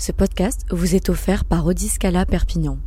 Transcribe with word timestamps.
Ce 0.00 0.12
podcast 0.12 0.62
vous 0.70 0.94
est 0.94 1.10
offert 1.10 1.44
par 1.44 1.66
Odiscala 1.66 2.24
Perpignan. 2.24 2.78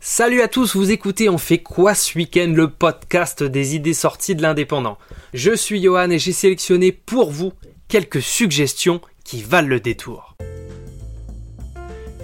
Salut 0.00 0.42
à 0.42 0.46
tous, 0.46 0.76
vous 0.76 0.92
écoutez 0.92 1.28
On 1.28 1.38
fait 1.38 1.58
quoi 1.58 1.96
ce 1.96 2.16
week-end, 2.16 2.52
le 2.54 2.70
podcast 2.70 3.42
des 3.42 3.74
idées 3.74 3.94
sorties 3.94 4.36
de 4.36 4.42
l'indépendant. 4.42 4.96
Je 5.34 5.52
suis 5.56 5.82
Johan 5.82 6.08
et 6.10 6.20
j'ai 6.20 6.30
sélectionné 6.30 6.92
pour 6.92 7.32
vous 7.32 7.52
quelques 7.88 8.22
suggestions 8.22 9.00
qui 9.24 9.42
valent 9.42 9.66
le 9.66 9.80
détour. 9.80 10.36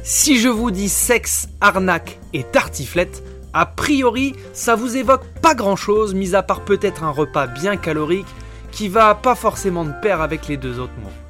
Si 0.05 0.39
je 0.39 0.49
vous 0.49 0.71
dis 0.71 0.89
sexe, 0.89 1.49
arnaque 1.61 2.21
et 2.33 2.45
tartiflette, 2.45 3.25
a 3.53 3.67
priori, 3.67 4.37
ça 4.53 4.77
vous 4.77 4.97
évoque 4.97 5.27
pas 5.43 5.57
grand 5.57 5.75
chose, 5.75 6.15
mis 6.15 6.37
à 6.37 6.45
part 6.45 6.65
peut-être 6.65 7.03
un 7.03 7.11
repas 7.11 7.49
bien 7.49 7.77
calorique 7.77 8.29
qui 8.71 8.89
va 8.89 9.17
pas 9.17 9.35
forcément 9.35 9.85
de 9.85 10.01
pair 10.01 10.21
avec 10.21 10.47
les 10.47 10.57
deux 10.57 10.79
autres 10.79 10.97
mots. 11.03 11.28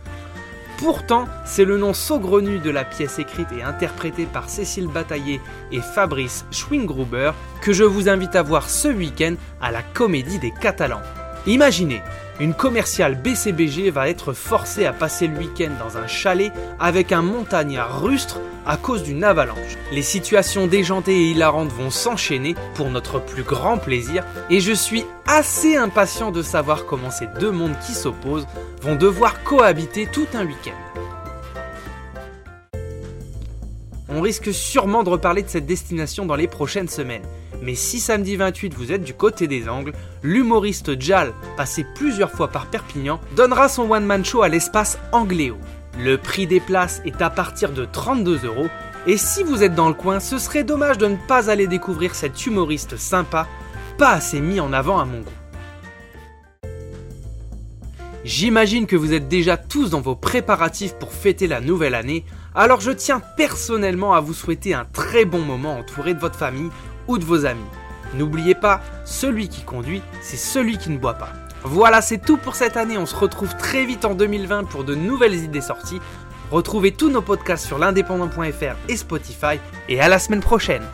Pourtant, 0.78 1.26
c'est 1.44 1.64
le 1.64 1.76
nom 1.76 1.92
saugrenu 1.92 2.60
de 2.60 2.70
la 2.70 2.84
pièce 2.84 3.18
écrite 3.18 3.48
et 3.50 3.64
interprétée 3.64 4.26
par 4.26 4.48
Cécile 4.48 4.86
Bataillé 4.86 5.40
et 5.72 5.80
Fabrice 5.80 6.44
Schwingruber 6.52 7.32
que 7.60 7.72
je 7.72 7.82
vous 7.82 8.08
invite 8.08 8.36
à 8.36 8.42
voir 8.42 8.70
ce 8.70 8.86
week-end 8.86 9.34
à 9.60 9.72
la 9.72 9.82
Comédie 9.82 10.38
des 10.38 10.52
Catalans. 10.52 11.02
Imaginez, 11.46 12.02
une 12.40 12.54
commerciale 12.54 13.16
BCBG 13.16 13.90
va 13.90 14.08
être 14.08 14.32
forcée 14.32 14.86
à 14.86 14.92
passer 14.92 15.26
le 15.26 15.38
week-end 15.38 15.70
dans 15.78 15.96
un 15.96 16.06
chalet 16.06 16.52
avec 16.78 17.10
un 17.10 17.22
montagnard 17.22 18.00
rustre 18.00 18.40
à 18.66 18.76
cause 18.76 19.02
d'une 19.02 19.24
avalanche. 19.24 19.76
Les 19.92 20.02
situations 20.02 20.66
déjantées 20.66 21.16
et 21.16 21.30
hilarantes 21.30 21.72
vont 21.72 21.90
s'enchaîner 21.90 22.54
pour 22.74 22.90
notre 22.90 23.18
plus 23.18 23.42
grand 23.42 23.78
plaisir 23.78 24.24
et 24.50 24.60
je 24.60 24.72
suis 24.72 25.04
assez 25.26 25.76
impatient 25.76 26.30
de 26.30 26.42
savoir 26.42 26.84
comment 26.84 27.10
ces 27.10 27.26
deux 27.40 27.50
mondes 27.50 27.78
qui 27.84 27.92
s'opposent 27.92 28.46
vont 28.82 28.94
devoir 28.94 29.42
cohabiter 29.42 30.06
tout 30.06 30.26
un 30.34 30.44
week-end. 30.44 30.87
On 34.18 34.20
risque 34.20 34.52
sûrement 34.52 35.04
de 35.04 35.10
reparler 35.10 35.44
de 35.44 35.48
cette 35.48 35.66
destination 35.66 36.26
dans 36.26 36.34
les 36.34 36.48
prochaines 36.48 36.88
semaines. 36.88 37.22
Mais 37.62 37.76
si 37.76 38.00
samedi 38.00 38.34
28 38.34 38.74
vous 38.74 38.90
êtes 38.90 39.04
du 39.04 39.14
côté 39.14 39.46
des 39.46 39.68
Angles, 39.68 39.92
l'humoriste 40.24 41.00
Jal, 41.00 41.32
passé 41.56 41.86
plusieurs 41.94 42.32
fois 42.32 42.48
par 42.48 42.66
Perpignan, 42.66 43.20
donnera 43.36 43.68
son 43.68 43.88
one-man 43.88 44.24
show 44.24 44.42
à 44.42 44.48
l'espace 44.48 44.98
Angléo. 45.12 45.56
Le 46.00 46.18
prix 46.18 46.48
des 46.48 46.58
places 46.58 47.00
est 47.04 47.22
à 47.22 47.30
partir 47.30 47.70
de 47.70 47.84
32 47.84 48.44
euros, 48.44 48.66
et 49.06 49.16
si 49.16 49.44
vous 49.44 49.62
êtes 49.62 49.76
dans 49.76 49.86
le 49.86 49.94
coin, 49.94 50.18
ce 50.18 50.38
serait 50.38 50.64
dommage 50.64 50.98
de 50.98 51.06
ne 51.06 51.16
pas 51.28 51.48
aller 51.48 51.68
découvrir 51.68 52.16
cet 52.16 52.44
humoriste 52.44 52.96
sympa, 52.96 53.46
pas 53.98 54.10
assez 54.10 54.40
mis 54.40 54.58
en 54.58 54.72
avant 54.72 54.98
à 54.98 55.04
mon 55.04 55.20
goût. 55.20 55.30
J'imagine 58.28 58.86
que 58.86 58.94
vous 58.94 59.14
êtes 59.14 59.26
déjà 59.26 59.56
tous 59.56 59.88
dans 59.88 60.02
vos 60.02 60.14
préparatifs 60.14 60.92
pour 60.96 61.14
fêter 61.14 61.46
la 61.46 61.62
nouvelle 61.62 61.94
année, 61.94 62.26
alors 62.54 62.82
je 62.82 62.90
tiens 62.90 63.22
personnellement 63.38 64.12
à 64.12 64.20
vous 64.20 64.34
souhaiter 64.34 64.74
un 64.74 64.84
très 64.84 65.24
bon 65.24 65.38
moment 65.38 65.78
entouré 65.78 66.12
de 66.12 66.20
votre 66.20 66.38
famille 66.38 66.68
ou 67.06 67.16
de 67.16 67.24
vos 67.24 67.46
amis. 67.46 67.64
N'oubliez 68.12 68.54
pas, 68.54 68.82
celui 69.06 69.48
qui 69.48 69.62
conduit, 69.62 70.02
c'est 70.20 70.36
celui 70.36 70.76
qui 70.76 70.90
ne 70.90 70.98
boit 70.98 71.14
pas. 71.14 71.32
Voilà, 71.62 72.02
c'est 72.02 72.18
tout 72.18 72.36
pour 72.36 72.54
cette 72.54 72.76
année. 72.76 72.98
On 72.98 73.06
se 73.06 73.16
retrouve 73.16 73.56
très 73.56 73.86
vite 73.86 74.04
en 74.04 74.14
2020 74.14 74.64
pour 74.64 74.84
de 74.84 74.94
nouvelles 74.94 75.36
idées 75.36 75.62
sorties. 75.62 76.00
Retrouvez 76.50 76.92
tous 76.92 77.08
nos 77.08 77.22
podcasts 77.22 77.66
sur 77.66 77.78
l'indépendant.fr 77.78 78.76
et 78.90 78.96
Spotify. 78.96 79.58
Et 79.88 80.02
à 80.02 80.08
la 80.10 80.18
semaine 80.18 80.40
prochaine 80.40 80.84